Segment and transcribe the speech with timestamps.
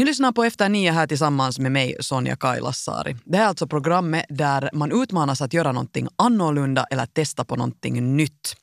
[0.00, 3.16] Ni lyssnar på Efter nio här tillsammans med mig, Sonja Kailasari.
[3.24, 7.56] Det här är alltså programmet där man utmanas att göra någonting annorlunda eller testa på
[7.56, 8.56] någonting nytt.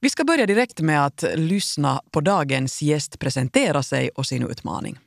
[0.00, 4.98] Vi ska börja direkt med att lyssna på dagens gäst presentera sig och sin utmaning.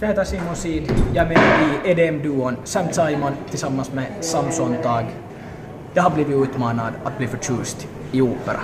[0.00, 0.92] Jag heter Simon Sid.
[1.14, 5.06] Jag är med i EDM-duon Sam Simon tillsammans med Samson Tag.
[5.94, 8.60] Jag har blivit utmanad att bli förtjust i opera.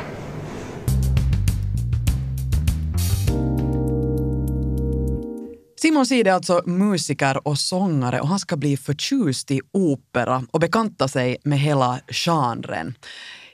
[5.83, 10.61] Simon Sid är alltså musiker och sångare och han ska bli förtjust i opera och
[10.61, 12.95] bekanta sig med hela genren.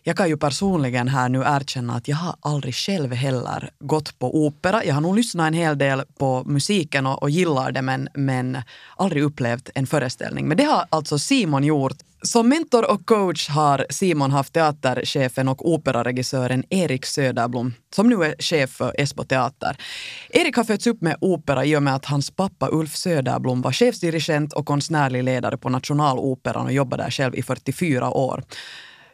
[0.09, 4.47] Jag kan ju personligen här nu erkänna att jag har aldrig själv heller gått på
[4.47, 4.85] opera.
[4.85, 8.59] Jag har nog lyssnat en hel del på musiken och, och gillar det men, men
[8.97, 10.49] aldrig upplevt en föreställning.
[10.49, 11.97] Men det har alltså Simon gjort.
[12.23, 18.35] Som mentor och coach har Simon haft teaterchefen och operaregissören Erik Söderblom som nu är
[18.39, 19.77] chef för Esbo Teater.
[20.31, 23.73] Erik har fötts upp med opera i och med att hans pappa Ulf Söderblom var
[23.73, 28.45] chefsdirigent och konstnärlig ledare på Nationaloperan och jobbade där själv i 44 år.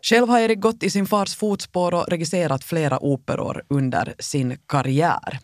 [0.02, 5.38] Själv har Erik gått i sin fars fotspår och regisserat flera operor under sin karriär.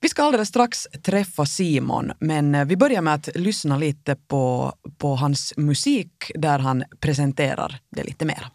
[0.00, 5.16] Vi ska alldeles strax träffa Simon, men vi börjar med att lyssna lite på, på
[5.16, 8.46] hans musik där han presenterar det lite mer.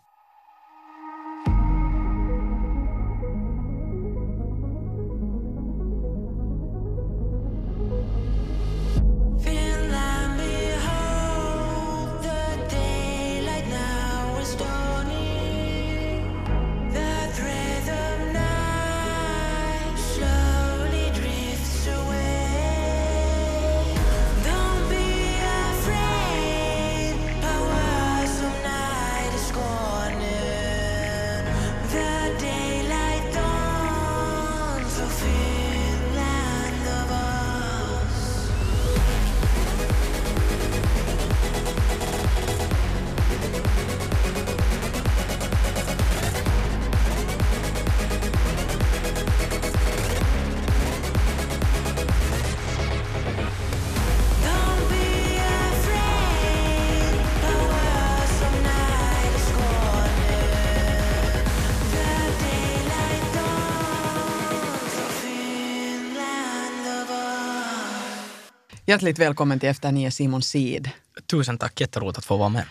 [68.88, 70.90] Hjärtligt välkommen till Efter nio Simon Sid.
[71.32, 72.66] Tusen tack, jätteroligt att få vara med.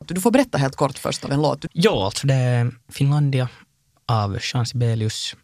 [0.00, 1.64] Du får berätta helt kort först av en låt.
[1.72, 3.48] Ja, alltså det är Finlandia
[4.06, 5.36] av Jean Sibelius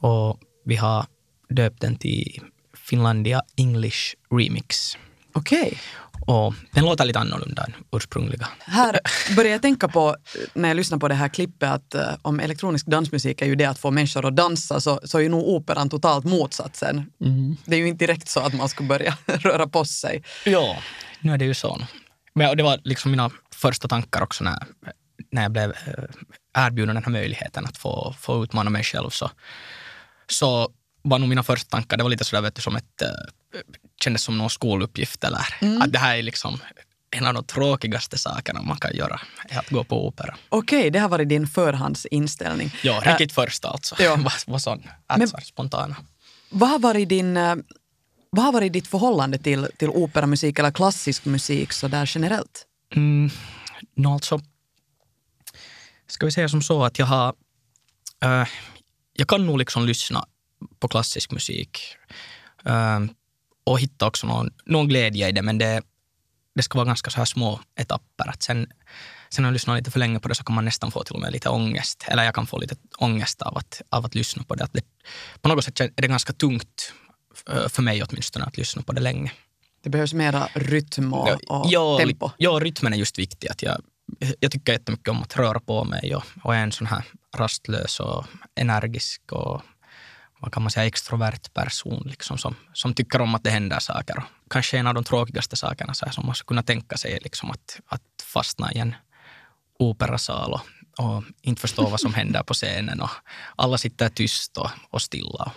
[0.00, 1.06] och vi har
[1.48, 2.40] döpt den till
[2.76, 4.98] Finlandia English Remix.
[5.32, 5.78] Okej.
[6.26, 8.48] Och den låter lite annorlunda än ursprungliga.
[8.58, 9.00] Här
[9.36, 10.16] börjar jag tänka på,
[10.54, 13.64] när jag lyssnar på det här klippet, att eh, om elektronisk dansmusik är ju det
[13.64, 17.10] att få människor att dansa, så, så är ju nog operan totalt motsatsen.
[17.64, 20.22] Det är ju inte direkt så att man ska börja röra på sig.
[20.44, 20.76] Ja,
[21.20, 21.82] nu är det ju så.
[22.34, 24.66] Men det var liksom mina första tankar också när,
[25.30, 29.10] när jag blev eh, erbjuden den här möjligheten att få, få utmana mig själv.
[29.10, 29.30] Så,
[30.26, 30.70] så
[31.02, 33.08] var nog mina första tankar, det var lite sådär vet du, som ett, eh,
[34.04, 35.38] kändes som någon skoluppgift eller
[35.80, 36.58] att det här är liksom
[37.16, 40.36] en av de tråkigaste sakerna man kan göra, är att gå på opera.
[40.48, 42.70] Okej, det har varit din förhandsinställning.
[42.82, 43.94] Ja, riktigt första alltså.
[44.02, 44.16] ja.
[44.16, 45.96] var, var sån, att Men- spontana.
[46.50, 47.54] Vad har varit, din, eh,
[48.30, 52.66] vad har varit ditt förhållande till, till operamusik eller klassisk musik så där generellt?
[52.94, 53.30] Mm,
[53.96, 54.40] no, alltså,
[56.06, 57.34] ska vi säga som så att jag har...
[58.24, 58.48] eh,
[59.12, 60.24] jag kan nog liksom lyssna
[60.78, 61.96] på klassisk musik
[62.64, 63.00] eh,
[63.64, 65.82] och hitta också någon, någon glädje i det, men det,
[66.54, 68.28] det ska vara ganska så här små etapper.
[68.28, 68.66] Att sen,
[69.30, 71.14] sen när jag lyssnar lite för länge på det så kan man nästan få till
[71.14, 72.04] och med lite ångest.
[72.08, 74.64] Eller jag kan få lite ångest av att, av att lyssna på det.
[74.64, 74.82] Att det.
[75.40, 76.92] På något sätt är det ganska tungt,
[77.50, 79.32] eh, för mig åtminstone, att lyssna på det länge.
[79.82, 82.30] Det behövs mera rytm och, och ja, tempo.
[82.36, 83.48] Ja, rytmen är just viktig.
[83.50, 83.82] Att jag,
[84.40, 87.04] jag tycker jättemycket om att röra på mig och, och är en sån här
[87.36, 89.62] rastlös och energisk och
[90.42, 94.22] vad kan man säga, extrovert person liksom, som, som tycker om att det händer saker.
[94.50, 97.20] Kanske en av de tråkigaste sakerna så här, som man skulle kunna tänka sig är
[97.20, 98.94] liksom att, att fastna i en
[99.78, 100.60] operasal och,
[100.98, 103.10] och inte förstå vad som händer på scenen och
[103.56, 105.52] alla sitter tyst och, och stilla.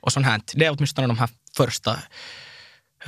[0.00, 0.40] Och, sånt här.
[0.54, 1.98] Det är åtminstone de här första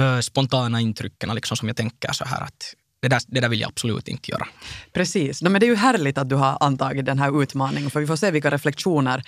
[0.01, 3.61] uh, spontana intrycken liksom, som jag tänker så här att det där, det där vill
[3.61, 4.47] jag absolut inte göra.
[4.93, 5.43] Precis.
[5.43, 8.07] No, men det är ju härligt att du har antagit den här utmaningen för vi
[8.07, 9.23] får se vilka reflektioner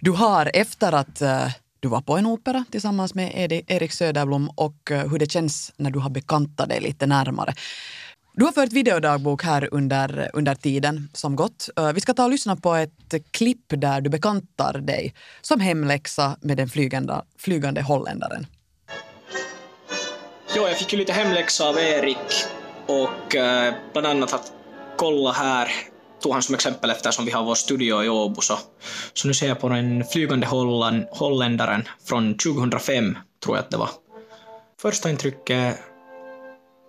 [0.00, 1.48] du har efter att eh,
[1.80, 5.72] du var på en opera tillsammans med Edi- Erik Söderblom och eh, hur det känns
[5.76, 7.54] när du har bekantat dig lite närmare.
[8.34, 11.68] Du har fört videodagbok här under, under tiden som gått.
[11.76, 16.36] Eh, vi ska ta och lyssna på ett klipp där du bekantar dig som hemläxa
[16.40, 18.46] med den flygande, flygande holländaren.
[20.56, 22.44] Jo, jag fick ju lite hemläxa av Erik
[22.86, 24.52] och eh, bland annat att
[24.96, 25.68] kolla här,
[26.20, 28.58] tog han som exempel eftersom vi har vår studio i Åbo så,
[29.12, 33.76] så nu ser jag på den flygande Holland, holländaren från 2005, tror jag att det
[33.76, 33.90] var.
[34.82, 35.78] Första intrycket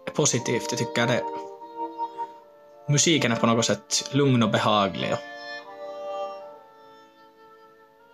[0.07, 1.23] är positivt, jag tycker det
[2.89, 5.15] musiken är på något sätt lugn och behaglig.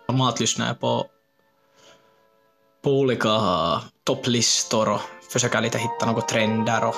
[0.08, 1.06] Normalt lyssnar jag på
[2.82, 3.30] på olika
[4.04, 5.00] topplistor och
[5.32, 6.94] försöker lite hitta några trender och,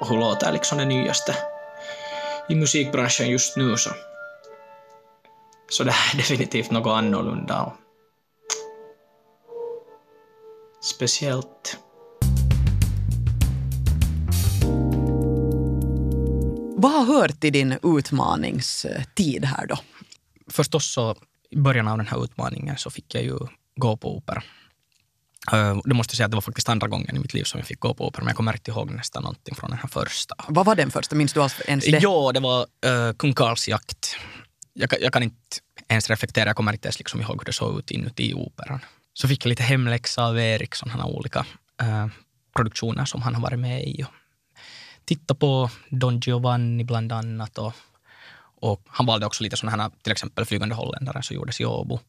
[0.00, 1.53] och hur låter liksom det nyaste
[2.48, 3.90] i musikbranschen just nu så.
[5.70, 7.72] Så det här är definitivt något annorlunda och
[10.82, 11.78] speciellt.
[16.76, 19.78] Vad har hört till din utmaningstid här då?
[20.50, 21.16] Förstås så
[21.50, 23.38] i början av den här utmaningen så fick jag ju
[23.76, 24.42] gå på opera.
[25.84, 27.66] Det måste jag säga att det var faktiskt andra gången i mitt liv som jag
[27.66, 30.34] fick gå på opera, men jag kommer inte ihåg nästan någonting från den här första.
[30.48, 31.16] Vad var den första?
[31.16, 31.98] Minns du alls ens det?
[32.02, 34.16] Ja, det var uh, Kung Karls jakt.
[34.72, 35.36] Jag, kan- jag kan inte
[35.88, 38.80] ens reflektera, jag kommer inte ens liksom ihåg hur det såg ut inuti operan.
[39.14, 41.46] Så fick jag lite hemläxa av Eriksson, han har olika
[41.82, 42.06] uh,
[42.56, 44.06] produktioner som han har varit med i.
[45.04, 47.58] Titta på Don Giovanni bland annat.
[47.58, 47.72] Och,
[48.60, 52.00] och han valde också lite sådana här, till exempel Flygande holländaren som gjordes i Åbo.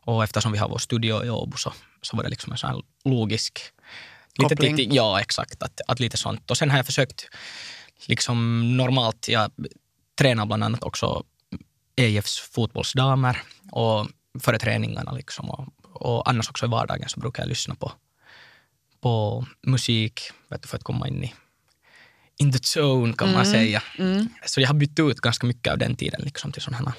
[0.00, 2.70] Och eftersom vi har vår studio i Åbo så, så var det liksom en sån
[2.70, 3.60] här logisk...
[4.38, 4.76] Lite Koppling.
[4.76, 5.62] titt- ja, exakt.
[5.62, 6.50] Att, att lite sånt.
[6.50, 7.28] Och sen har jag försökt
[8.06, 9.50] liksom normalt, jag
[10.18, 11.24] tränar bland annat också
[11.96, 14.06] EIFs fotbollsdamer och
[14.40, 15.50] före träningarna liksom.
[15.50, 17.92] Och, och annars också i vardagen så brukar jag lyssna på,
[19.00, 21.34] på musik vet du, för att komma in i
[22.36, 23.82] in the zone kan man säga.
[24.46, 26.94] Så jag har bytt ut ganska mycket av den tiden liksom till sådana här,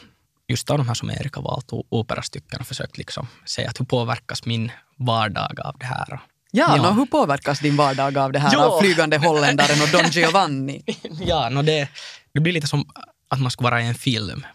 [0.47, 3.85] just av de här som Erik har valt, operastycken och försökt liksom se att hur
[3.85, 6.07] påverkas min vardag av det här.
[6.09, 6.19] Ja,
[6.51, 6.75] Ja.
[6.75, 10.83] Nå, hur påverkas din vardag av det här av flygande holländaren och Don Giovanni?
[11.19, 11.89] Ja, no det,
[12.33, 12.85] det blir lite som
[13.27, 14.45] att man ska vara i en film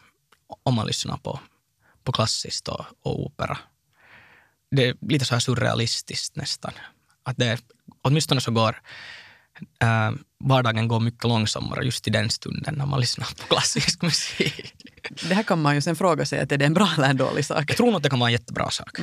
[0.63, 1.41] om man lyssnar på,
[2.05, 3.59] på klassiskt och, och opera.
[4.71, 6.73] Det är lite så här surrealistiskt nästan.
[7.23, 7.61] Att det,
[8.03, 8.81] åtminstone så går
[9.83, 10.11] äh,
[10.45, 14.75] vardagen går mycket långsammare just i den stunden när man lyssnar på klassisk musik.
[15.29, 17.17] Det här kan man ju sen fråga sig att är det en bra eller en
[17.17, 17.71] dålig sak.
[17.71, 18.99] Jag tror nog att det kan vara en jättebra sak.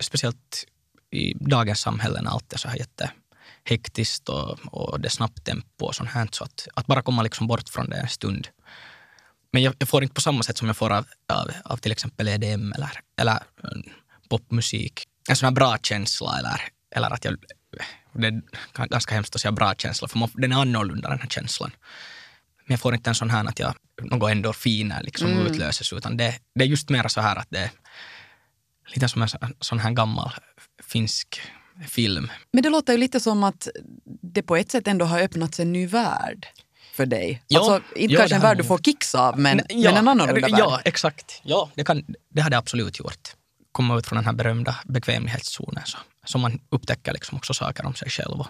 [0.00, 0.64] Speciellt
[1.10, 5.84] i dagens samhälle när allt är så här jättehektiskt och, och det är snabbt tempo
[5.84, 6.28] och sånt här.
[6.32, 8.48] Så att, att bara komma liksom bort från det en stund.
[9.52, 11.92] Men jag, jag får inte på samma sätt som jag får av, av, av till
[11.92, 13.82] exempel EDM eller, eller mm,
[14.28, 15.04] popmusik.
[15.28, 16.60] En sån här bra känsla eller,
[16.96, 17.36] eller att jag...
[18.12, 21.28] Det är ganska hemskt att säga bra känsla för man, den är annorlunda den här
[21.28, 21.70] känslan.
[22.66, 26.34] Men jag får inte en sån här att jag, något endorfiner liksom utlöses utan det,
[26.54, 27.70] det är just mer så här att det är
[28.94, 29.28] lite som en
[29.60, 30.30] sån- här gammal
[30.82, 31.40] finsk
[31.88, 32.30] film.
[32.52, 33.68] Men det låter ju lite som att
[34.22, 36.46] det på ett sätt ändå har öppnats en ny värld
[36.92, 37.42] för dig.
[37.48, 40.08] Ja, alltså, inte ja, kanske en värld du får kicks av, men, ja, men en
[40.08, 40.82] annorlunda Ja, värld.
[40.84, 41.40] exakt.
[41.44, 43.28] Ja, det, kan, det har det absolut gjort.
[43.72, 47.94] Komma ut från den här berömda bekvämlighetszonen så, så man upptäcker liksom också saker om
[47.94, 48.40] sig själv.
[48.40, 48.46] Och,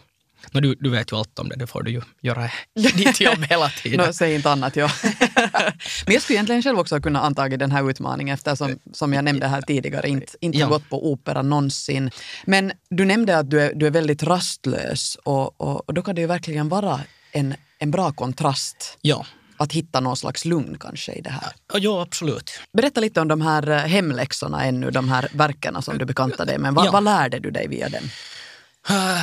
[0.51, 3.45] no, du, du vet ju allt om det, det får du ju göra ditt jobb
[3.45, 4.07] hela tiden.
[4.07, 4.91] Nå, säg inte annat, ja.
[6.07, 9.47] Men jag skulle egentligen själv också kunna antagit den här utmaningen eftersom, som jag nämnde
[9.47, 10.69] här tidigare, inte, inte Ja.
[10.69, 12.11] gått på opera någonsin.
[12.45, 16.15] Men du nämnde att du är, du är väldigt rastlös och, och, och då kan
[16.15, 17.01] det ju verkligen vara
[17.33, 21.53] en, en bra kontrast Ja, att hitta någon slags lugn kanske i det här.
[21.73, 22.51] ja, ja absolut.
[22.73, 26.59] Berätta lite om de här eh, hemläxorna ännu, de här verken som du bekantade dig
[26.59, 26.75] med.
[26.75, 26.91] Vad, Ja.
[26.91, 28.05] vad lärde du dig via dem?
[28.91, 29.23] Uh,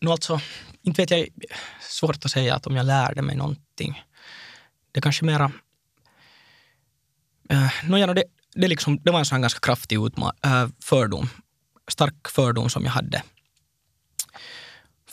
[0.00, 0.40] nu alltså,
[0.82, 1.28] inte vet jag,
[1.80, 4.02] svårt att säga att om jag lärde mig någonting.
[4.92, 5.52] Det kanske mera...
[7.52, 8.24] Uh, no, ja, det,
[8.54, 11.28] det, liksom, det var en sån ganska kraftig utma- uh, fördom,
[11.88, 13.22] stark fördom som jag hade.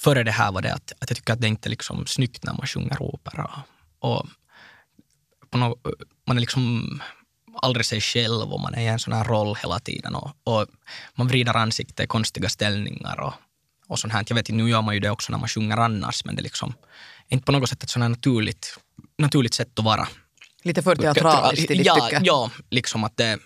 [0.03, 2.43] Före det här var det att, att jag tycker att det inte är liksom snyggt
[2.43, 3.63] när man sjunger opera.
[3.99, 4.27] Och
[5.49, 5.77] på nå-
[6.27, 7.01] man är liksom
[7.61, 10.15] aldrig sig själv och man är i en sån här roll hela tiden.
[10.15, 10.67] Och, och
[11.15, 13.33] man vrider ansiktet i konstiga ställningar och,
[13.87, 14.25] och sånt här.
[14.27, 16.41] Jag vet inte, nu gör man ju det också när man sjunger annars, men det
[16.41, 16.73] är liksom
[17.27, 18.79] inte på något sätt ett sånt här naturligt,
[19.17, 20.07] naturligt sätt att vara.
[20.63, 22.21] Lite för teatraliskt i ditt ja, tycke.
[22.23, 23.39] Ja, liksom att det...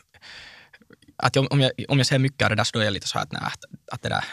[1.18, 2.94] Att jag, om, jag, om jag ser mycket av det där så då är jag
[2.94, 4.24] lite så här att, nej, att, att det där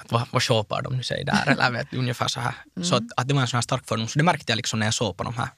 [0.00, 2.54] att vad, vad showpar de nu säger där, eller vet, ungefär så här.
[2.82, 4.08] Så att, att det var en sån här stark fördom.
[4.08, 5.48] Så det märkte jag liksom när jag såg på de här,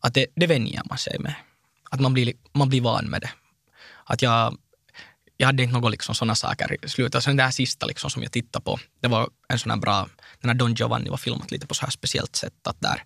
[0.00, 1.34] att det, det vänjer man sig med.
[1.90, 3.30] Att man blir, man blir van med det.
[4.04, 4.58] Att jag,
[5.36, 7.24] jag hade inte något liksom sådana saker i slutet.
[7.24, 10.08] Sen det här sista liksom som jag tittade på, det var en sån här bra,
[10.40, 13.04] den här Don Giovanni var filmat lite på så här speciellt sätt att där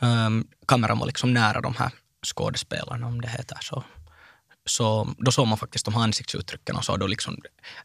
[0.00, 1.90] um, kameran var liksom nära de här
[2.26, 3.84] skådespelarna om det heter så.
[4.66, 7.36] Så då såg man faktiskt de här ansiktsuttrycken och så då liksom,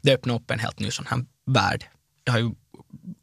[0.01, 1.85] det öppnade upp en helt ny sån här värld.
[2.25, 2.51] Jag har ju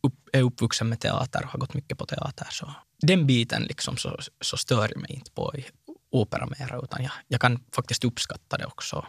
[0.03, 3.97] upp, är uppvuxen med teater och har gått mycket på teater så den biten liksom
[3.97, 5.65] så, så stör jag mig inte på i
[6.11, 9.07] opera mera utan jag, jag kan faktiskt uppskatta det också.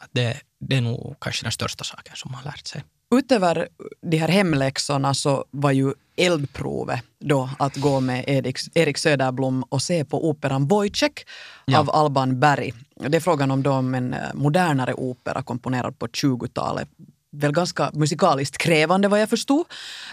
[0.00, 2.84] Att Det, det är nog kanske den största saken som man har lärt sig.
[3.14, 3.68] Utöver
[4.02, 9.82] de här hemläxorna så var ju eldprovet då att gå med Erik, Erik Söderblom och
[9.82, 11.24] se på operan Wojciech
[11.64, 11.78] Ja.
[11.78, 12.72] av Alban Berg.
[12.96, 16.88] Det är frågan om då en modernare opera komponerad på 20-talet.
[17.30, 19.66] Väl ganska musikaliskt krävande vad jag förstod.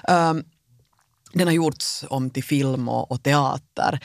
[0.07, 0.43] Um,
[1.33, 3.99] den har gjorts om till film och, och teater.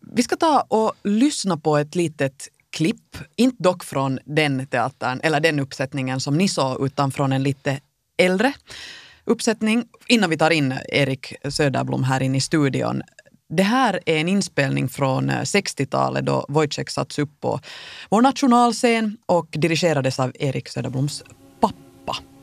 [0.00, 5.40] Vi ska ta och lyssna på ett litet klipp, inte dock från den teatern eller
[5.40, 7.80] den uppsättningen som ni såg, utan från en lite
[8.16, 8.52] äldre
[9.24, 13.02] uppsättning innan vi tar in Erik Söderblom här inne i studion.
[13.48, 17.60] Det här är en inspelning från 60-talet då Wojciech satts upp på
[18.08, 21.22] vår nationalscen och dirigerades av Erik Söderbloms
[21.60, 22.33] pappa.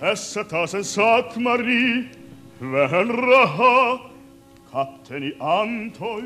[0.00, 0.56] Tessetä
[1.36, 2.04] Marie,
[2.60, 4.10] vähän rahaa,
[4.72, 6.24] kapteeni antoi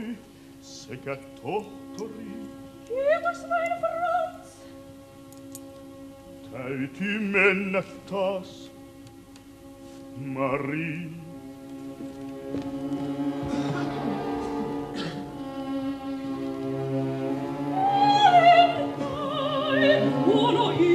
[0.61, 2.27] sekä tohtori.
[2.85, 4.49] Kiitos vain, Frans.
[6.53, 8.73] Täytyy mennä taas,
[10.17, 10.99] Marie.
[17.75, 20.92] Olen vain huono ihminen.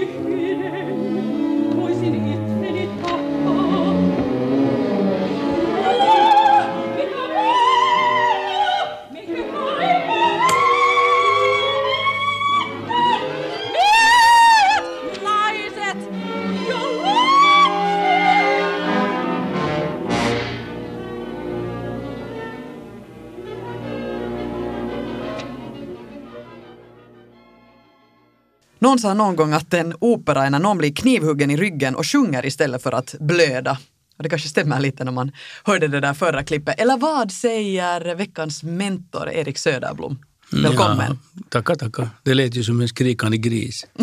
[28.80, 32.08] Någon sa någon gång att en opera är när någon blir knivhuggen i ryggen och
[32.08, 33.78] sjunger istället för att blöda.
[34.18, 35.32] Och det kanske stämmer lite när man
[35.64, 36.80] hörde det där förra klippet.
[36.80, 40.20] Eller vad säger veckans mentor Erik Söderblom?
[40.52, 41.20] Välkommen.
[41.34, 42.10] Ja, tackar, tackar.
[42.24, 43.88] Det lät ju som en skrikande gris.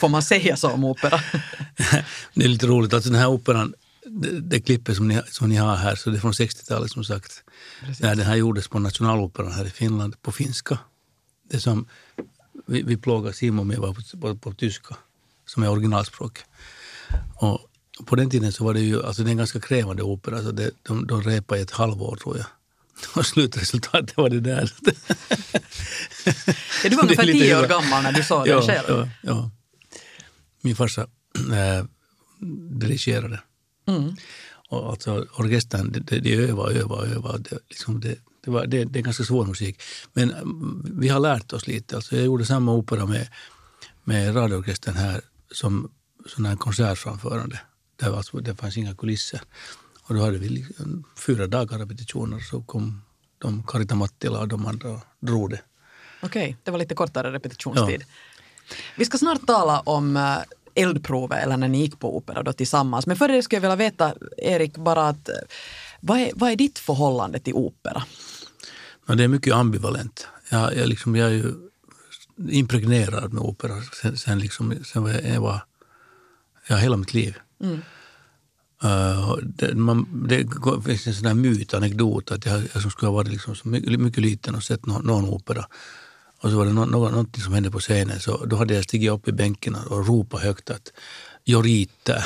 [0.00, 1.20] Får man säga så om opera?
[2.34, 2.94] det är lite roligt.
[2.94, 3.74] Alltså den här operan,
[4.06, 7.04] det, det klippet som ni, som ni har här, så det är från 60-talet som
[7.04, 7.42] sagt.
[8.00, 10.78] När den här gjordes på Nationaloperan här i Finland på finska.
[11.48, 11.86] Det som
[12.66, 14.96] vi, vi plågade Simon med var på, på, på tyska,
[15.46, 16.38] som är originalspråk.
[17.34, 17.70] Och
[18.04, 20.50] på den tiden så var det ju, alltså det är en ganska krävande opera, så
[20.50, 22.46] det, de, de repade i ett halvår tror jag.
[23.14, 24.72] Och slutresultatet var det där.
[26.84, 28.84] Ja, du var ungefär tio år gammal när du sa det ja, själv.
[28.88, 29.50] Ja, ja.
[30.60, 31.84] Min farsa äh,
[32.70, 33.40] dirigerade.
[33.88, 34.16] Mm.
[34.68, 37.38] Och alltså, orkestern, det, det övar och övar och övar.
[37.38, 39.82] Det, liksom det, det, var, det, det är ganska svår musik.
[40.12, 41.96] Men mm, vi har lärt oss lite.
[41.96, 43.28] Alltså, jag gjorde samma opera med,
[44.04, 45.90] med radioorkestern här som
[46.26, 47.60] sån här konsertframförande.
[47.96, 49.40] Där var, alltså, det fanns inga kulisser.
[50.02, 53.02] Och då hade vi liksom fyra dagar repetitioner så kom
[53.38, 55.60] de, Karita Mattila och de andra och drog det.
[56.22, 58.04] Okej, det var lite kortare repetitionstid.
[58.96, 60.38] Vi ska snart tala om eh,
[60.74, 63.06] eldprovet eller när ni gick på opera då tillsammans.
[63.06, 65.34] Men före det skulle jag vilja veta, Erik, bara att eh,
[66.00, 68.02] vad är, vad är ditt förhållande till opera?
[69.06, 70.26] Men det är mycket ambivalent.
[70.50, 71.54] Jag, jag, liksom, jag är ju
[72.48, 75.64] impregnerad med opera sen, sen, liksom, sen var jag, jag var
[76.68, 77.36] ja, hela mitt liv.
[78.84, 80.46] Uh, det, man, det
[80.84, 83.68] finns en sån här myt, anekdot, att jag, jag som skulle ha varit liksom så
[83.68, 85.66] mycket, mycket liten och sett någon, någon opera.
[86.40, 89.10] Och så var det no, något, som hände på scenen, så då hade jag stigit
[89.10, 90.92] upp i bänken och ropat högt att
[91.44, 92.14] Jorita.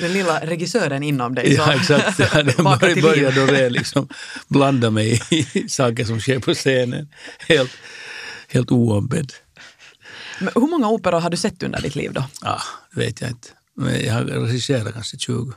[0.06, 1.54] Den lilla regissören inom dig.
[1.54, 2.16] Ja, exakt.
[2.80, 3.02] Till liv.
[3.02, 4.08] börjat då det liksom
[4.48, 7.08] blanda mig i saker som sker på scenen.
[7.48, 7.72] Helt,
[8.48, 9.32] helt oombedd.
[10.40, 12.24] Men hur många operor har du sett under ditt liv då?
[12.42, 12.60] Ja,
[12.94, 13.48] det vet jag inte.
[13.76, 15.54] Men jag har regisserat kanske 20.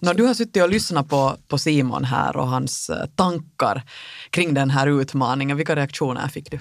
[0.00, 3.82] Nå, du har suttit och lyssnat på, på Simon här och hans eh, tankar
[4.30, 5.56] kring den här utmaningen.
[5.56, 6.60] Vilka reaktioner fick du?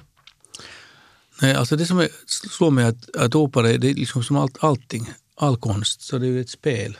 [1.41, 4.35] Nej, alltså det som är, slår mig att, att opera är, det är liksom som
[4.35, 6.97] allt, allting, all konst, så det är ju ett spel.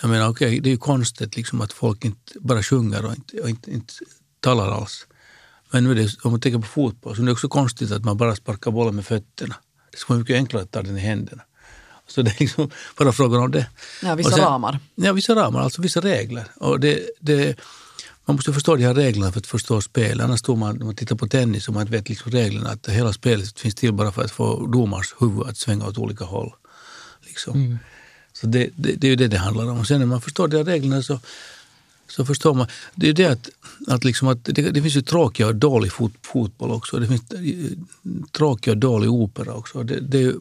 [0.00, 3.40] Jag menar, okej, det är ju konstigt liksom att folk inte bara sjunger och inte,
[3.40, 3.94] och inte, inte
[4.40, 5.06] talar alls.
[5.70, 8.04] Men nu är det, om man tänker på fotboll så är det också konstigt att
[8.04, 9.56] man bara sparkar bollen med fötterna.
[9.90, 11.42] Det skulle vara mycket enklare att ta den i händerna.
[12.06, 13.66] Så det är liksom bara frågan om det.
[14.02, 14.78] Ja, vissa sen- ramar.
[14.94, 16.44] Ja, vissa ramar, alltså vissa regler.
[16.56, 17.58] Och det, det,
[18.24, 20.20] man måste förstå de här reglerna för att förstå spel.
[20.20, 22.88] Annars tror man, när man tittar på tennis och man inte vet liksom reglerna, att
[22.88, 26.52] hela spelet finns till bara för att få domars huvud att svänga åt olika håll.
[27.34, 27.78] Liksom.
[28.32, 29.78] Så det, det, det är ju det det handlar om.
[29.78, 31.20] Och sen när man förstår de här reglerna så,
[32.08, 32.66] så förstår man.
[32.94, 33.48] Det är det att,
[33.86, 36.98] att, liksom att det, det finns ju tråkig och dålig fot, fotboll också.
[36.98, 37.70] Det finns eh,
[38.32, 39.82] tråkig och dålig opera också.
[39.82, 40.40] Det, det, är ju,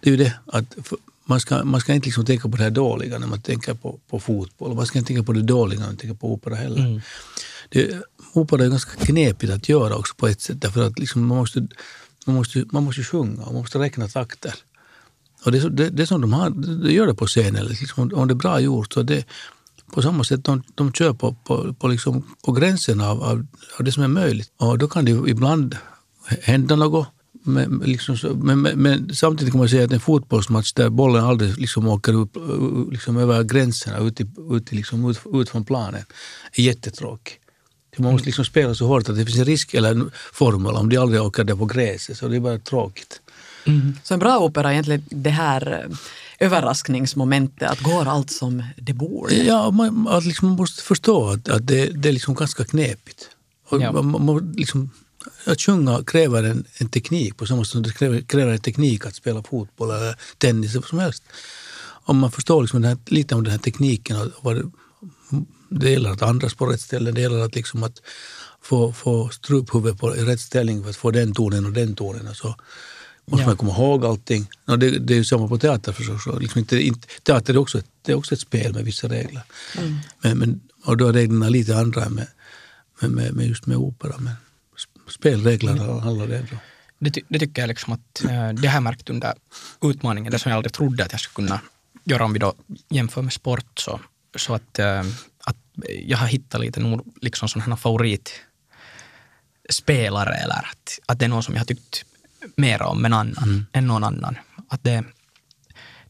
[0.00, 2.62] det är ju det att för- man ska, man ska inte liksom tänka på det
[2.62, 4.74] här dåliga när man tänker på, på fotboll.
[4.74, 7.02] Man ska inte tänka på det dåliga när man tänker på opera heller.
[7.68, 10.60] Det, opera är ganska knepigt att göra också på ett sätt.
[10.60, 11.66] Därför att liksom man, måste,
[12.26, 14.54] man, måste, man måste sjunga och man måste räkna takter.
[15.44, 17.66] Och det, det, det som de, har, de gör det på scenen.
[17.66, 19.24] Liksom, om det är bra gjort så det
[19.92, 23.46] på samma sätt de, de kör på, på, på, liksom, på gränsen av, av,
[23.78, 24.52] av det som är möjligt.
[24.56, 25.76] Och då kan det ibland
[26.42, 27.08] hända något.
[27.44, 31.58] Men, liksom, men, men, men samtidigt kan man säga att en fotbollsmatch där bollen aldrig
[31.58, 36.04] liksom åker upp, uh, liksom över gränserna ut, i, ut, liksom, ut, ut från planen
[36.52, 37.38] är jättetråkig.
[37.98, 40.88] Man måste liksom spela så hårt att det finns en risk eller en formel om
[40.88, 42.16] de aldrig åker där på gräset.
[42.16, 43.20] Så det är bara tråkigt.
[44.02, 45.96] Så en bra opera är egentligen det här eh,
[46.46, 49.34] överraskningsmomentet, att går allt som det borde?
[49.34, 53.28] Ja, man, att liksom man måste förstå att, att det, det är liksom ganska knepigt.
[53.68, 53.92] Och Ja.
[53.92, 54.90] man, man, liksom,
[55.46, 59.06] att sjunga kräver en, en teknik på samma sätt som det kräver, kräver en teknik
[59.06, 61.22] att spela fotboll eller tennis eller vad som helst.
[62.04, 64.72] Om man förstår liksom här, lite om den här tekniken och vad
[65.68, 68.02] det, gäller att andas på rätt ställe, det gäller att, liksom att
[68.62, 72.28] få, få struphuvudet på rätt ställning för att få den tonen och den tonen.
[72.28, 72.54] Och så
[73.26, 73.46] måste Ja.
[73.46, 74.46] man komma ihåg allting.
[74.66, 76.26] Och det, det är ju samma på teater förstås.
[76.40, 79.42] Liksom inte, inte, teater är också, ett, det är också ett spel med vissa regler.
[80.22, 82.26] Men, men, och då är reglerna lite andra än med,
[83.00, 84.14] med, med, med just med opera.
[84.18, 84.32] Men
[84.76, 86.56] sp- spelreglerna handlar det då.
[86.98, 89.32] Det, det tycker jag liksom att eh, det jag märkt under
[89.82, 91.60] utmaningen, det som jag aldrig trodde att jag skulle kunna
[92.04, 92.54] göra om vi då
[92.90, 93.78] jämför med sport.
[93.78, 94.00] Så,
[94.36, 95.00] så att, eh,
[95.44, 95.56] att
[96.06, 101.54] jag har hittat lite nog liksom sådana favoritspelare eller att, att det är någon som
[101.54, 102.04] jag har tyckt
[102.56, 104.36] mer om än, annan, än någon annan.
[104.68, 105.04] Att det,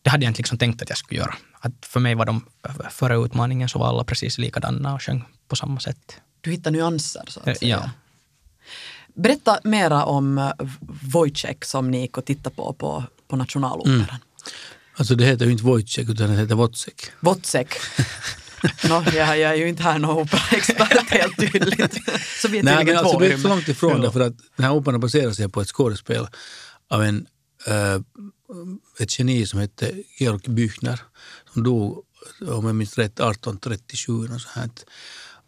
[0.03, 1.35] det hade jag inte liksom tänkt att jag skulle göra.
[1.61, 2.45] Att för mig var de,
[2.91, 6.17] före utmaningen så var alla precis likadana och sjöng på samma sätt.
[6.41, 7.77] Du hittar nyanser så Eh, att säga.
[7.85, 7.91] ja.
[9.15, 10.51] Berätta mera om eh,
[11.13, 14.19] Wojciech som ni gick och tittade på på, på Nationaloperan.
[14.97, 17.03] Alltså det heter ju inte Wojciech utan det heter Wozzeck.
[17.21, 17.69] Wozzeck.
[18.89, 21.99] no, jag, jag är ju inte här någon operaexpert helt tydligt.
[22.43, 23.99] Så vi är Nej, men alltså, i är så långt ifrån Ja.
[23.99, 26.27] därför att den här operan baserar sig på ett skådespel
[26.91, 27.27] av en,
[27.67, 28.01] eh,
[28.99, 30.99] ett geni som hette Georg Büchner
[31.53, 32.05] som dog,
[32.49, 34.13] om jag minns rätt, 1837.
[34.35, 34.71] Och så här.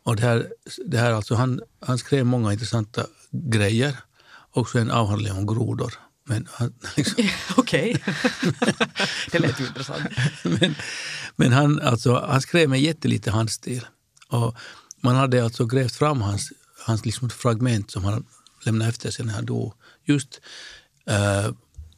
[0.04, 0.48] Och det här,
[0.86, 3.96] det här alltså, han, han skrev många intressanta grejer,
[4.50, 5.94] också en avhandling om grodor.
[6.24, 6.48] Men
[6.96, 8.04] liksom, Okej.
[9.32, 10.02] det lät ju intressant.
[10.42, 10.74] men,
[11.36, 13.86] men han, alltså, han skrev med jättelite handstil.
[14.28, 14.56] Och
[15.00, 16.52] man hade alltså grävt fram hans,
[16.86, 18.26] hans liksom fragment som han
[18.64, 19.74] lämnade efter sig när han dog.
[20.04, 20.40] Just
[21.06, 21.50] eh,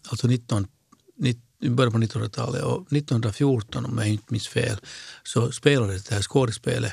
[0.08, 0.66] alltså 19,
[1.18, 2.62] nitt- i början på 1900-talet.
[2.62, 4.76] Och 1914, om jag inte minns fel,
[5.22, 6.92] så spelades det här skådespelet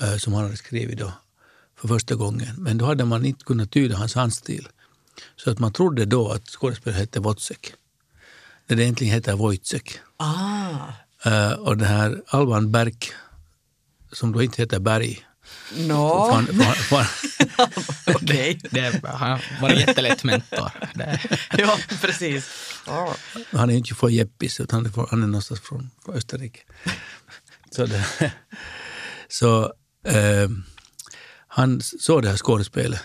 [0.00, 1.12] eh, som han hade skrivit då
[1.76, 2.54] för första gången.
[2.58, 4.68] Men då hade man inte kunnat tyda hans handstil.
[5.36, 7.72] Så att man trodde då att skådespelet hette Wozzeck.
[8.66, 9.98] När det egentligen heter Wojciech.
[10.16, 10.76] Ah,
[11.24, 12.94] Eh, och det här Alban Berg,
[14.12, 15.26] som då inte heter Berg.
[15.76, 16.28] no.
[16.30, 17.66] Fan, fan, fan,
[18.06, 18.60] Okej.
[18.70, 20.70] Det har varit jättelätt mentor.
[20.94, 21.20] Det,
[21.58, 22.50] Ja, precis.
[22.86, 23.14] Ah.
[23.52, 26.60] han är inte från Jeppis, utan han är, från, han är någonstans från, från Österrike.
[27.70, 28.32] Så, det,
[29.28, 29.72] så
[30.06, 30.48] eh,
[31.48, 33.00] han såg det här skådespelet,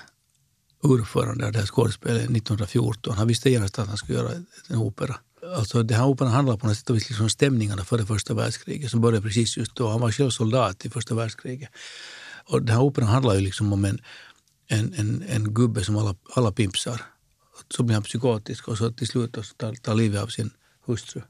[0.82, 3.16] ordförande av det här skådespelet 1914.
[3.18, 4.32] Han visste genast att han skulle göra
[4.70, 5.16] en opera.
[5.56, 8.92] Alltså, den här operan handlar på något sätt om liksom om stämningarna före första världskriget
[8.92, 9.90] som började precis just då.
[9.90, 11.70] Han var själv soldat i första världskriget.
[12.46, 14.00] Och den här operan handlar ju liksom om en,
[14.68, 17.02] en, en, en gubbe som alla, alla pimpsar.
[17.70, 20.52] Så blir han psykotisk och så till slut så tar, tar livet av sin
[20.86, 21.22] hustru.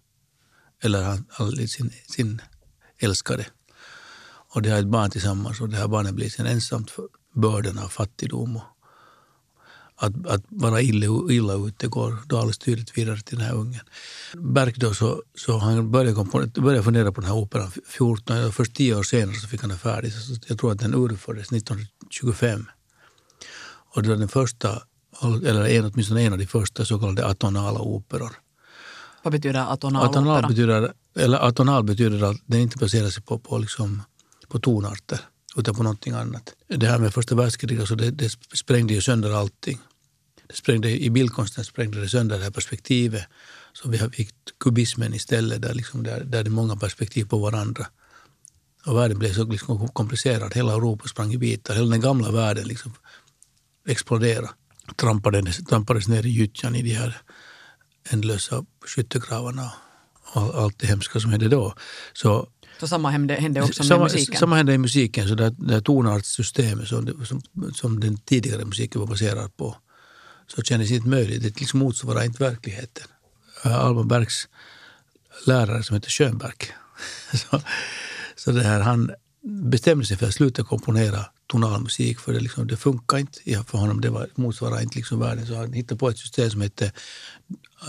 [0.84, 1.26] Eller han,
[1.68, 2.42] sin, sin
[2.98, 3.46] älskade.
[4.56, 7.80] Och de har ett barn tillsammans och det här barnet blir sen ensamt för bördan
[7.80, 8.56] av fattigdom.
[8.56, 8.64] Och
[9.98, 13.82] att, att vara illa, illa ute går då alldeles tydligt vidare till den här ungen.
[14.34, 18.38] Berg då så, så han började, kom på, började fundera på den här operan 14,
[18.38, 20.14] eller först tio år senare så fick han den färdig.
[20.14, 22.66] Så jag tror att den urfördes 1925.
[23.96, 24.82] Och det var den första,
[25.22, 28.32] eller en, åtminstone en av de första så kallade atonala operor.
[29.24, 30.48] Vad betyder atonal Atonal opera?
[30.48, 34.02] betyder, eller atonal betyder att den inte baserar sig på, på, liksom,
[34.48, 35.20] på tonarter
[35.56, 36.54] utan på någonting annat.
[36.68, 39.80] Det här med första världskriget, alltså det, det sprängde ju sönder allting.
[40.48, 43.24] Det sprängde, I bildkonsten sprängde det sönder det här perspektivet.
[43.74, 47.88] Så vi fick kubismen istället, där, liksom, där, där det är många perspektiv på varandra.
[48.86, 50.54] Och världen blev så liksom komplicerad.
[50.54, 51.76] Hela Europa sprang i bitar.
[51.76, 52.94] Hela den gamla världen liksom
[53.88, 54.50] exploderade.
[54.96, 57.18] Trampades, trampades ner i gyttjan i de här
[58.10, 59.72] ändlösa skyttegravarna
[60.34, 61.74] och allt det hemska som hände då.
[62.14, 64.40] Så så samma hände, hände också med samma, musiken.
[64.40, 65.28] samma hände i musiken.
[65.28, 67.42] Så det, det tonartssystemet som, det- som,
[67.74, 69.76] som den tidigare musiken var baserad på
[70.48, 71.44] så kändes inte möjligt.
[71.44, 73.08] Det liksom motsvarar inte verkligheten.
[73.66, 74.48] Äh, Alban Bergs
[75.46, 76.54] lärare som heter Schönberg.
[77.34, 77.62] så,
[78.36, 79.12] så det här, han
[79.44, 83.78] bestämde sig för att sluta komponera tonal musik för det, liksom, det funkar inte för
[83.78, 84.02] honom.
[84.02, 85.48] Det var, motsvarar inte liksom världen.
[85.48, 86.92] Så han hittade på ett system som hette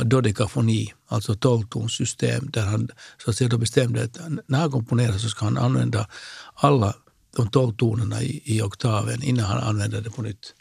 [0.02, 2.88] dodekafoni, alltså tolvtonssystem där han
[3.24, 6.08] så att säga, då bestämde att när han komponerar så ska han använda
[6.54, 6.94] alla
[7.36, 10.54] de tolv tonerna i, i oktaven innan han använder det på nytt.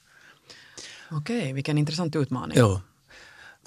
[1.11, 2.57] Okej, vilken intressant utmaning.
[2.57, 2.81] Ja.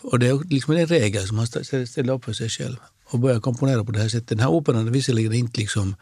[0.02, 3.18] Och det är liksom en regel som han stä- ställer upp för sig själv och
[3.18, 4.28] börjar komponera på det här sättet.
[4.28, 5.96] Den här operan är visserligen inte liksom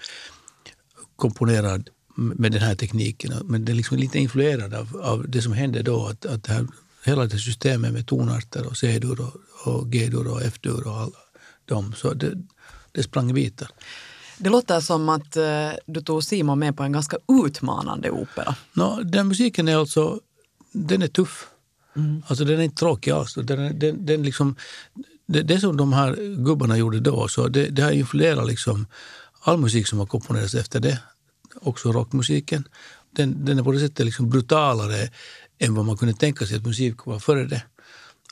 [1.16, 5.52] komponerad med den här tekniken men den är liksom lite influerad av, av det som
[5.52, 6.06] hände då.
[6.06, 6.66] Att, att det här,
[7.04, 11.10] hela det systemet med tonarter och C-dur och, och G-dur och F-dur och alla
[11.64, 12.32] de, så det,
[12.92, 13.68] det sprang i bitar.
[14.38, 18.54] Det låter som att eh, du tog Simon med på en ganska utmanande opera.
[18.72, 20.20] Nå, den musiken är alltså,
[20.72, 21.46] den är tuff.
[22.26, 23.34] Alltså den är inte tråkig alls.
[23.34, 24.56] Den, den, den liksom,
[25.26, 28.86] det, det som de här gubbarna gjorde då, så det, det har influerat liksom
[29.40, 30.98] all musik som har komponerats efter det.
[31.60, 32.68] Också rockmusiken.
[33.10, 35.10] Den, den är på det sättet liksom brutalare
[35.58, 37.62] än vad man kunde tänka sig att musik var före det.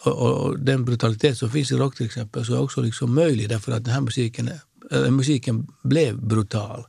[0.05, 3.15] Och, och, och den brutalitet som finns i rock till exempel så är också liksom
[3.15, 4.51] möjlig därför att den här musiken,
[4.91, 6.87] äh, musiken blev brutal.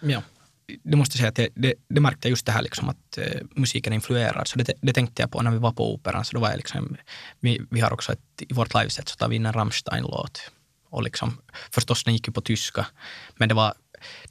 [0.00, 0.22] Ja.
[0.82, 3.40] Du måste säga att det, det, det märkte jag just det här liksom att eh,
[3.54, 4.44] musiken influerar.
[4.44, 6.24] Så det, det tänkte jag på när vi var på operan.
[6.24, 6.96] Så då var jag liksom,
[7.40, 10.50] vi, vi har också ett, i vårt liveset så tar vi in en Rammstein-låt.
[10.90, 11.38] Och liksom,
[11.70, 12.86] förstås den gick ju på tyska.
[13.36, 13.74] Men det, var,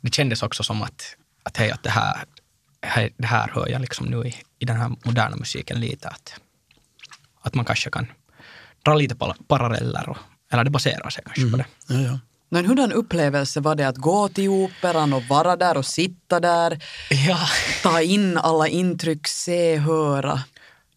[0.02, 2.24] det kändes också som att, att, hej, att det, här,
[3.18, 6.08] det här hör jag liksom nu i, i den här moderna musiken lite.
[6.10, 6.40] Att,
[7.42, 8.08] att man kanske kan
[8.86, 10.10] dra lite pa- paralleller.
[10.10, 10.18] Och,
[10.52, 11.66] eller det baserar sig kanske på det.
[11.88, 12.20] Ja, ja.
[12.52, 16.84] Men hurdan upplevelse var det att gå till operan och vara där och sitta där,
[17.28, 17.40] Ja.
[17.84, 20.44] ta in alla intryck, se, höra?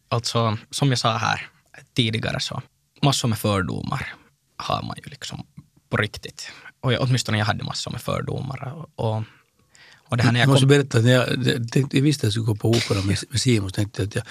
[0.08, 1.46] Alltså, som jag sa här
[1.94, 2.62] tidigare så
[3.02, 4.14] massor med fördomar
[4.56, 5.46] har man ju liksom
[5.90, 6.52] på riktigt.
[6.82, 8.88] Och jag, åtminstone jag hade massor med fördomar.
[8.96, 9.24] Och,
[10.08, 10.68] och, det här när Jag jag måste kom...
[10.68, 13.70] berätta när jag, jag, jag visste att jag skulle gå på opera med, med Simon
[13.70, 14.24] så tänkte jag att jag,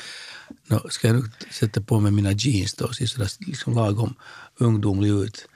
[0.68, 4.16] nå, ska jag nu sätta på mig mina jeans då och se sådär liksom lagom
[4.58, 5.48] ungdomlig ut.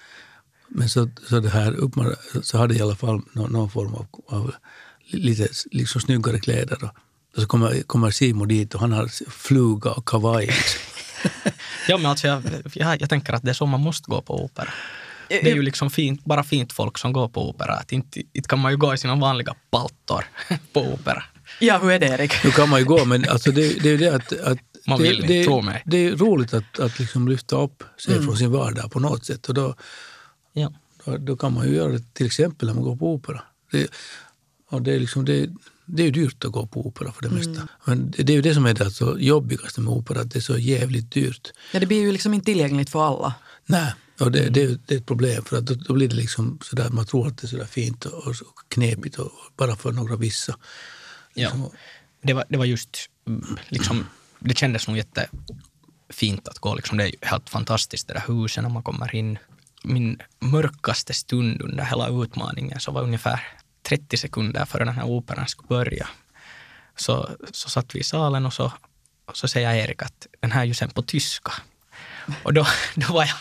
[0.68, 3.94] Men så, så, det här uppmar, så hade jag i alla fall någon, någon form
[3.94, 4.54] av, av
[5.06, 6.84] lite liksom snyggare kläder.
[6.84, 6.90] Och,
[7.36, 10.50] och så kommer, kommer Simon dit och han har fluga och kavaj.
[11.88, 14.44] Ja, men alltså jag, jag, jag tänker att det är så man måste gå på
[14.44, 14.74] opera.
[15.30, 17.74] Det är ju liksom fint, bara fint folk som går på opera.
[17.74, 20.26] Att inte, inte kan man ju gå i sina vanliga paltor
[20.74, 21.24] på opera.
[21.60, 22.44] Ja, hur är det Erik?
[22.44, 24.58] Nu kan man ju gå men alltså det, det är ju det att, att
[24.88, 25.84] Man det, vill inte, det, tro mig.
[25.86, 29.50] det är roligt att, att liksom lyfta upp sig från sin vardag på något sätt.
[29.50, 29.76] Och då,
[30.56, 30.74] Ja.
[31.06, 33.42] Då, då kan man ju göra det till exempel när man går på opera.
[33.72, 33.88] Det,
[34.70, 35.50] och det, är liksom, det,
[35.86, 37.68] det är ju dyrt att gå på opera för det mesta.
[37.86, 40.40] Men det, det är ju det som är det alltså jobbigaste med opera, att det
[40.40, 41.52] är så jävligt dyrt.
[41.72, 43.34] Ja, det blir ju liksom inte tillgängligt för alla.
[43.66, 46.60] Nej, och det, det, det är ett problem för att då, då blir det liksom
[46.62, 49.92] sådär, man tror att det är sådär fint och, och så knepigt och, bara för
[49.92, 50.58] några vissa.
[51.34, 51.42] Ja.
[51.44, 51.70] Liksom,
[52.22, 54.06] Det, var, det var just, mm, liksom,
[54.40, 56.76] det kändes nog jättefint att gå.
[56.76, 59.38] Liksom, det är helt fantastiskt det där huset när man kommer in.
[59.84, 63.42] Min mörkaste stund under hela utmaningen så var ungefär
[63.84, 66.08] 30 sekunder före den här operan skulle börja.
[66.96, 68.72] Så, så satt vi i salen och så,
[69.26, 71.54] och så säger Erik att den här är ju sen på tyska.
[72.44, 73.38] Och då, då, var jag,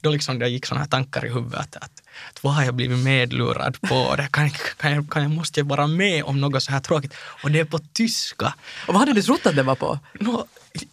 [0.00, 2.74] då liksom det gick såna här tankar i huvudet att, att, att vad har jag
[2.74, 4.14] blivit medlurad på?
[4.16, 7.14] Det kan, kan, jag, kan jag, måste jag vara med om något så här tråkigt?
[7.42, 8.54] Och det är på tyska.
[8.86, 9.98] Och vad hade du trott att det var på?
[10.20, 10.46] Nå,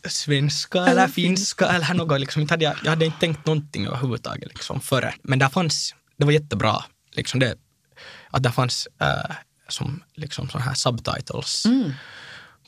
[0.08, 2.20] svenska eller finska eller något.
[2.20, 5.14] Liksom, inte hade jag, jag hade inte tänkt någonting överhuvudtaget liksom, före.
[5.22, 6.84] Men där fanns, det var jättebra.
[7.12, 7.56] Liksom det,
[8.30, 9.36] att det fanns äh,
[9.68, 11.66] som liksom sån här subtitles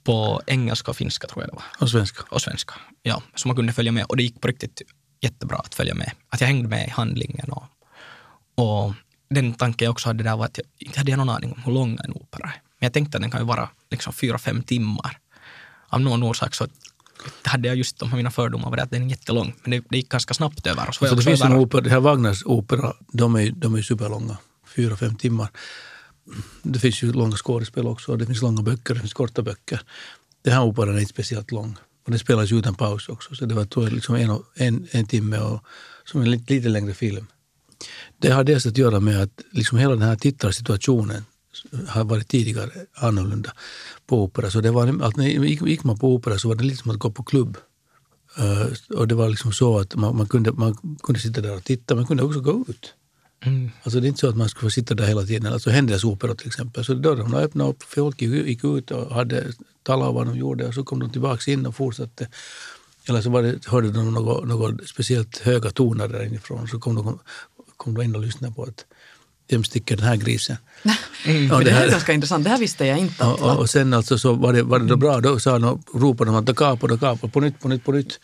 [0.04, 2.24] på engelska och finska tror jag det var och svenska.
[2.30, 2.74] och svenska.
[3.04, 4.82] Ja, så man kunde följa med och det gick på riktigt
[5.22, 6.12] jättebra att följa med.
[6.30, 7.64] Att jag hängde med i handlingen och,
[8.56, 8.94] och
[9.30, 11.72] den tanken jag också hade där var att jag inte hade någon aning om hur
[11.72, 12.62] lång en opera är.
[12.80, 15.20] Men jag tänkte att den kan ju vara liksom fyra, fem timmar.
[15.90, 16.68] Av någon orsak så
[17.44, 19.54] hade jag just de här mina fördomar var det att den är jättelång.
[19.64, 20.88] Men det, det gick ganska snabbt över.
[20.88, 23.76] Och så jag det finns en över- opera, det här Wagners opera, de är, de
[23.76, 24.38] är superlånga,
[24.76, 25.50] fyra, fem timmar.
[26.64, 29.82] Det finns ju långa skådespel också, det finns långa böcker, det finns korta böcker.
[30.42, 31.78] Den här operan är inte speciellt lång.
[32.08, 34.88] Och det spelas ju utan paus också, så det var tror jag, liksom en, en,
[34.91, 35.63] en timme och
[36.06, 37.28] som en lite, lite längre film.
[38.17, 41.26] Det har dels att göra med att liksom hela den här tittarsituationen
[41.88, 43.54] har varit tidigare annorlunda
[44.06, 44.52] på opera.
[44.52, 47.00] Så det var, att när gick, man på opera så var det lite som att
[47.00, 47.58] gå på klubb.
[48.38, 51.63] Eh, och det var liksom så att man, man, kunde, man kunde sitta där och
[51.63, 52.93] titta, man kunde också gå ut.
[53.46, 53.72] Mm.
[53.84, 55.54] Alltså det är inte så att man skulle få sitta där hela tiden.
[55.54, 56.86] Alltså Händels opera till exempel.
[56.86, 59.54] Så dörrarna öppnade upp, folk gick, gick ut och hade
[59.88, 62.28] talat om vad de gjorde och så kom de tillbaka in och fortsatte.
[63.10, 66.67] Eller så var det, hörde de något, något speciellt höga toner där inifrån.
[66.67, 67.19] Så kom de,
[67.78, 68.86] kom de in och lyssnade på att
[69.50, 70.58] vem sticker den här grisen?
[71.26, 72.43] Men Och det det här är här- ganska intressant.
[72.43, 73.23] Det här visste jag inte.
[73.26, 75.84] och, och, och sen alltså så var det, var det då bra, då sa de,
[75.93, 78.19] ropade de att da capo, da capo, på nytt, på nytt, på nytt.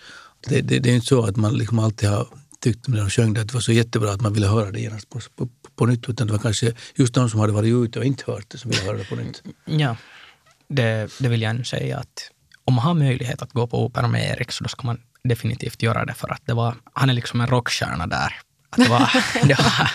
[0.49, 2.27] Det, det, det är inte så att man liksom alltid har
[2.59, 4.79] tyckt när de sjöng det att det var så jättebra att man ville höra det
[4.79, 6.09] genast på, på, på nytt.
[6.09, 8.71] Utan det var kanske just de som hade varit ute och inte hört det som
[8.71, 9.43] ville höra det på nytt.
[9.65, 9.95] Ja,
[10.67, 12.29] det, det vill jag ännu säga att
[12.65, 15.81] om man har möjlighet att gå på opera med Erik så då ska man definitivt
[15.81, 18.33] göra det för att det var, han är liksom en rockstjärna där.
[18.69, 19.11] Att det, var,
[19.47, 19.91] det, var,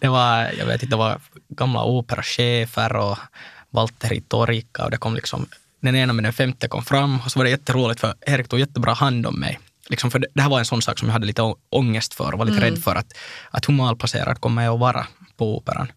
[0.00, 3.18] det var, jag vet inte, det var gamla operachefer och
[3.70, 5.46] Valtteri Torikka och det kom liksom,
[5.80, 8.60] den ena med den femte kom fram och så var det jätteroligt för Erik tog
[8.60, 9.58] jättebra hand om mig.
[9.88, 12.32] Liksom för det, det här var en sån sak som jag hade lite ångest för
[12.32, 13.12] och var lite rädd för att,
[13.50, 15.06] att hur malplacerad kommer jag att vara
[15.40, 15.92] på operan.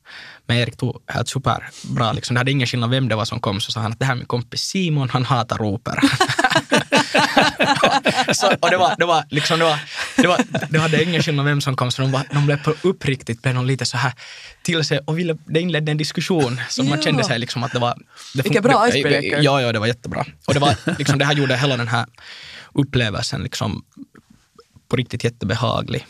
[0.47, 2.13] Men Erik tog helt superbra.
[2.13, 2.33] Liksom.
[2.33, 4.13] Det hade ingen skillnad vem det var som kom, så sa han att det här
[4.13, 6.01] är min kompis Simon, han hatar opera.
[8.33, 9.79] så, och det var, det var liksom, det var,
[10.15, 12.73] det var, det hade ingen skillnad vem som kom, så de, var, de blev på
[12.81, 14.13] uppriktigt blev de lite så här
[14.61, 16.61] till sig och ville, det inledde en diskussion.
[16.69, 17.97] Så man kände sig liksom att det var...
[18.35, 19.41] Det Vilken bra icebreaker.
[19.41, 20.25] Ja, ja, det var jättebra.
[20.47, 22.05] Och det, var, liksom, det här gjorde hela den här
[22.73, 23.83] upplevelsen liksom
[24.87, 26.07] på riktigt jättebehaglig.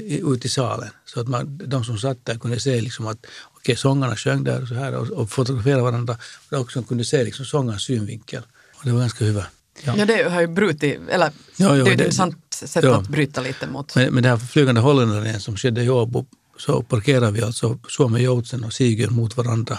[0.09, 0.89] ut i salen.
[1.05, 4.63] Så att man, de som satt där kunde se liksom att okej, sångarna sjöng där
[4.63, 6.17] och så här och, och fotograferade varandra.
[6.51, 8.43] Och också kunde se liksom sångarens synvinkel.
[8.75, 9.47] Och det var ganska hyvä.
[9.85, 10.07] ja.
[10.07, 12.97] det har ju brutit, eller Ja, ja, det är ett intressant sätt ja.
[12.97, 13.95] att bryta lite mot.
[13.95, 16.27] Men, men det här flygande holländaren som skedde i Åbo
[16.59, 19.79] så parkerade vi alltså Suomen Joutsen och Sigyn mot varandra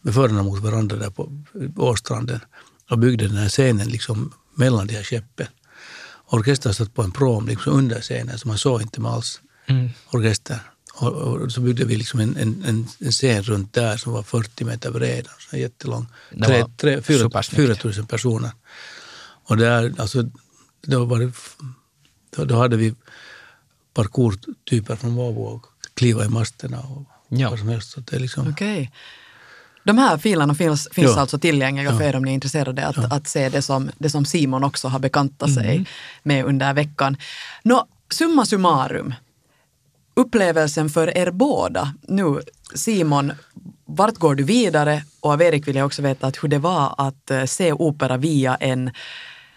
[0.00, 1.30] med förarna mot varandra där på
[1.76, 2.40] Åstranden
[2.90, 5.46] och byggde den här scenen liksom mellan de här skeppen.
[6.26, 9.88] Orkestern satt på en prom liksom under scenen så man såg inte alls Mm.
[10.10, 10.58] orkestern.
[10.94, 14.22] Och, och så byggde vi liksom en, en, en, en scen runt där som var
[14.22, 16.06] 40 meter bred, så jättelång.
[16.46, 17.82] Tre, tre, fyra, supersnyggt.
[17.82, 18.50] 4 000 personer.
[19.44, 20.30] Och där, alltså,
[20.86, 21.32] då, var det,
[22.36, 22.94] då, då hade vi
[23.94, 27.50] parkourtyper från Volvo och kliva i masterna och Ja.
[27.50, 27.90] vad som helst.
[27.90, 28.92] Så det är liksom, Okej.
[29.88, 31.20] De här filerna finns, finns Ja.
[31.20, 32.08] alltså tillgängliga för Ja.
[32.08, 34.98] er om ni är intresserade att, att se det som, det som Simon också har
[34.98, 35.62] bekantat Mm.
[35.64, 35.86] sig
[36.22, 37.16] med under veckan.
[37.62, 39.14] Nå, summa summarum.
[40.14, 42.40] Upplevelsen för er båda nu,
[42.74, 43.32] Simon,
[43.84, 45.02] vart går du vidare?
[45.20, 48.16] Och av Erik vill jag också veta att hur det var att eh, se opera
[48.16, 48.90] via en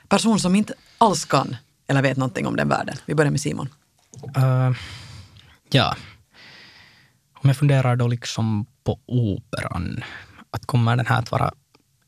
[0.10, 1.56] person som inte alls kan
[1.88, 2.96] eller vet någonting om den världen.
[3.06, 3.70] Vi börjar med Simon.
[4.36, 4.72] Eh,
[5.72, 5.96] ja.
[7.44, 10.04] Om jag funderar då liksom på operan,
[10.52, 11.52] att kommer den här att vara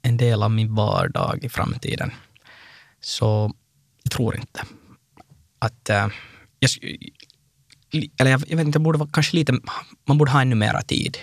[0.01, 2.11] en del av min vardag i framtiden?
[2.99, 3.53] Så
[4.03, 4.63] jag tror inte.
[5.59, 6.07] Att, äh,
[6.59, 6.69] jag,
[8.17, 9.53] eller jag, jag vet inte, jag borde vara kanske lite,
[10.05, 11.17] man borde ha ännu mera tid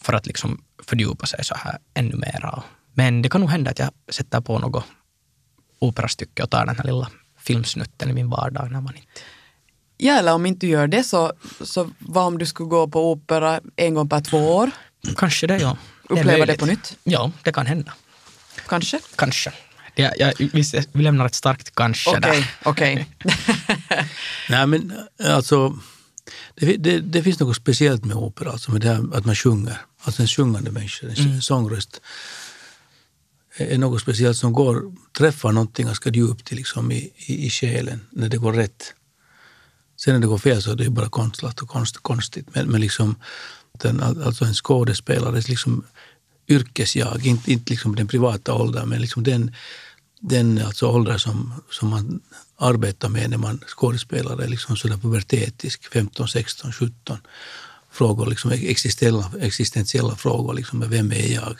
[0.00, 2.62] för att liksom fördjupa sig så här ännu mera.
[2.94, 4.84] Men det kan nog hända att jag sätter på något
[5.78, 9.20] operastycke och tar den här lilla filmsnutten i min vardag när man inte
[9.96, 13.12] Ja, eller om inte du gör det så, så vad om du skulle gå på
[13.12, 14.70] opera en gång per två år?
[15.16, 15.76] Kanske det, ja.
[16.08, 16.98] Det Uppleva det på nytt?
[17.04, 17.92] Ja, det kan hända.
[18.68, 19.00] Kanske?
[19.16, 19.52] Kanske.
[19.94, 22.54] Jag, jag, visst, vi lämnar ett starkt kanske Okej, där.
[22.64, 23.08] okej.
[24.48, 24.92] Nej men
[25.24, 25.78] alltså,
[26.54, 29.80] det, det, det finns något speciellt med opera, alltså med det här att man sjunger.
[30.02, 31.42] Alltså en sjungande människa, en mm.
[31.42, 32.00] sångröst
[33.56, 38.28] är något speciellt som går, träffar någonting ganska djupt liksom i, i, i själen när
[38.28, 38.94] det går rätt.
[40.06, 42.46] Sen när det går fel så är det ju bara konstlat och konst, konstigt.
[42.54, 43.16] Men, men liksom,
[43.72, 45.84] den, alltså en skådespelares liksom
[46.48, 49.54] yrkesjag, inte, inte liksom den privata åldern, men liksom den,
[50.20, 52.20] den alltså ålder som, som man
[52.56, 57.18] arbetar med när man skådespelar är liksom sådär pubertetisk, 15, 16, 17.
[57.90, 61.56] Frågor, liksom e-, existentiella, existentiella frågor, liksom, vem är jag?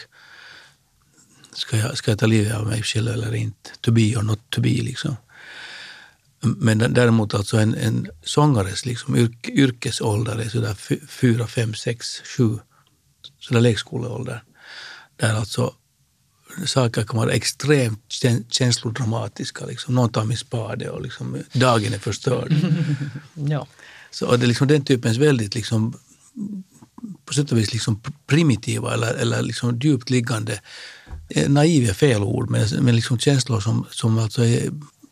[1.53, 3.71] Ska jag, ska jag ta livet av mig själv eller inte?
[3.81, 4.69] To be or not to be.
[4.69, 5.17] Liksom.
[6.47, 12.23] Men däremot alltså en, en sångares liksom yrk, yrkesålder är sådär fy- fyra, fem, sex,
[12.37, 12.59] sju,
[13.41, 14.43] sådär lekskoleålder.
[15.17, 15.75] Där alltså
[16.67, 19.67] saker kan vara extremt kän- känslodramatiska.
[19.67, 19.95] Liksom.
[19.95, 22.55] Någon tar min spade och liksom, dagen är förstörd.
[23.35, 23.67] Ja.
[24.11, 25.99] Så är det liksom den typens väldigt liksom,
[27.25, 30.61] på sätt och vis liksom primitiva eller, eller liksom djupt liggande,
[31.29, 34.71] eh, naiv är fel ord, men, men liksom känslor som, som alltså är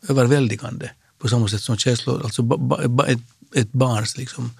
[0.09, 0.91] överväldigande
[1.25, 3.19] på samma sätt som känslor, alltså ba, ba, ba, ett,
[3.55, 4.51] ett barns liksom,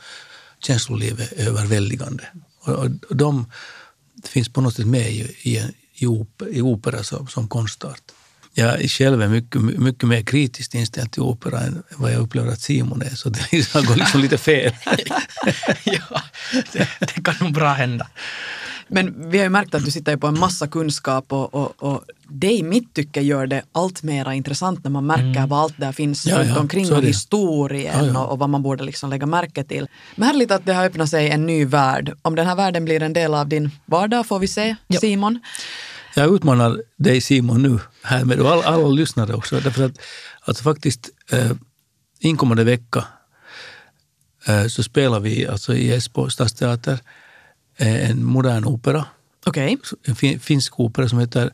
[0.63, 2.25] känsloliv är överväldigande.
[2.61, 2.75] Och,
[3.11, 3.47] och, de
[4.25, 5.63] finns på något sätt med i, i,
[5.95, 8.03] i, op, i opera som, som konstart.
[8.55, 12.61] Jag själv är mycket, mycket mer kritiskt inställd till opera än vad jag upplever att
[12.61, 13.51] Simon är, så det
[13.87, 14.73] går liksom lite fel.
[15.85, 16.23] ja,
[16.73, 18.07] det, det kan nog bra hända.
[18.95, 22.05] Men vi har ju märkt att du sitter på en massa kunskap och, och, och
[22.29, 25.93] det i mitt tycke gör det allt mer intressant när man märker vad allt där
[25.93, 26.39] finns Mm.
[26.39, 28.21] Ja, runt ja, omkring och historien Ja.
[28.21, 29.87] Och, och vad man borde liksom lägga märke till.
[30.17, 32.13] Men härligt att det har öppnat sig en ny värld.
[32.23, 34.77] Om den här världen blir en del av din vardag får vi se.
[35.01, 35.41] Simon.
[36.17, 39.61] Jag utmanar dig Simon nu härmed och alla, alla lyssnare också.
[39.61, 39.99] Därför att
[40.41, 41.51] alltså faktiskt eh,
[42.21, 43.05] inkommande vecka
[44.47, 46.99] eh, så spelar vi alltså i Esbo stadsteater
[47.77, 49.07] en modern opera.
[49.47, 51.53] Okej, En fin, finsk opera som heter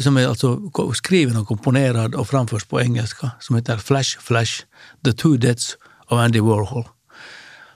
[0.00, 0.60] som är alltså
[0.94, 4.62] skriven och komponerad och framförs på engelska som heter Flash Flash,
[5.04, 6.84] The Two Deaths of Andy Warhol.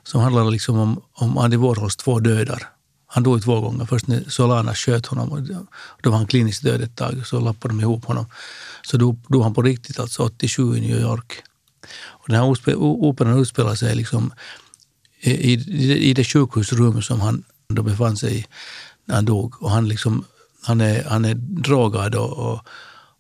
[0.03, 2.69] Som handlar liksom om, om Andy Warhols två dödar.
[3.07, 3.85] Han dog två gånger.
[3.85, 7.75] Först när Solana sköt honom, och då var han kliniskt död ett tag, så lappade
[7.75, 8.27] de ihop honom.
[8.83, 11.43] Så dog, dog han på riktigt, alltså 87 i New York.
[12.07, 14.33] Och den här operan utspelar sig liksom
[15.21, 15.53] i,
[16.11, 18.47] i, det sjukhusrum som han då befann sig i
[19.05, 19.63] när han dog.
[19.63, 20.25] Och han, liksom,
[20.63, 22.61] han, är, han är drogad och, och,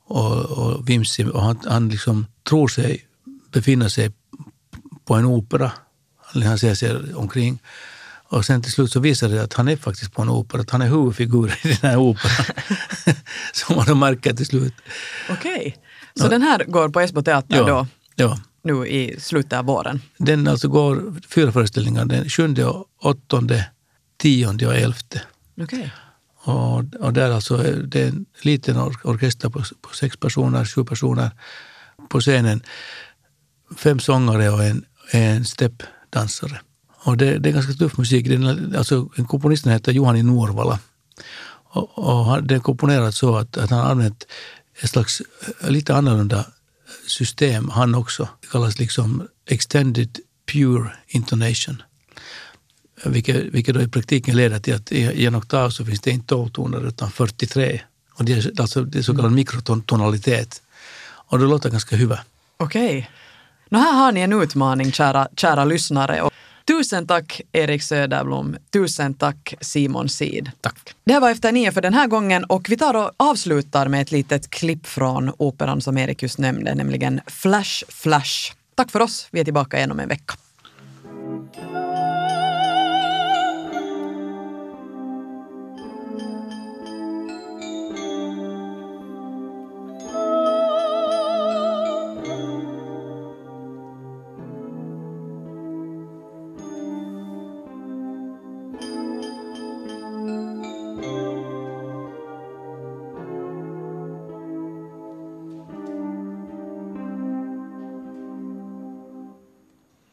[0.04, 3.08] och, och vimsig och han, han liksom tror sig
[3.52, 4.12] befinna sig
[5.04, 5.72] på en opera.
[6.20, 7.58] Han ser sig omkring.
[8.30, 10.70] Och sen till slut så visar det att han är faktiskt på en opera, att
[10.70, 12.46] han är huvudfigur i den här operan.
[13.52, 14.74] Som man då märker till slut.
[15.30, 15.76] okej.
[16.14, 18.38] Så den här går på Esbo teater då, ja.
[18.68, 20.00] Nu i slutet av våren.
[20.16, 22.54] Den alltså går fyra föreställningar, den 7,
[23.02, 23.42] 8,
[24.18, 24.94] 10 och 11.
[25.60, 25.92] Okej.
[26.44, 30.84] Och, och där alltså det är en liten or orkester på, på sex personer, sju
[30.84, 31.30] personer
[32.08, 32.62] på scenen.
[33.76, 36.60] Fem sångare och en, en steppdansare.
[37.04, 38.28] Och det, det är ganska tuff musik.
[38.28, 40.78] Den, alltså, en komponisten heter Juhani Nuorvala.
[41.70, 44.26] Och, och han, det är komponerat så att, att han använt
[44.80, 45.22] ett slags
[45.60, 46.46] eh, lite annorlunda
[47.10, 48.28] system han också.
[48.40, 50.18] Det kallas liksom extended
[50.52, 51.82] pure intonation.
[53.04, 56.26] Vilket, vilket då i praktiken leder till att i, en oktav så finns det inte
[56.26, 57.80] 12 toner utan 43.
[58.14, 60.62] Och det är, alltså, det är så kallad mikrotonalitet.
[61.02, 62.20] Och det låter ganska hyvä.
[62.56, 63.10] Okej.
[63.68, 66.28] Nå här har ni en utmaning, kära, kära lyssnare.
[66.68, 68.56] Tusen tack Erik Söderblom.
[68.72, 70.50] Tusen tack Simon Sid.
[70.60, 70.94] Tack.
[71.04, 74.02] Det här var Efter nio för den här gången och vi tar och avslutar med
[74.02, 78.52] ett litet klipp från operan som Erik just nämnde, nämligen Flash Flash.
[78.74, 79.28] Tack för oss.
[79.30, 80.34] Vi är tillbaka igen om en vecka.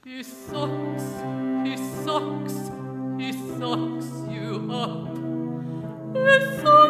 [0.07, 1.03] He sucks,
[1.63, 2.69] he sucks,
[3.17, 5.17] he sucks you up.
[6.13, 6.84] He sucks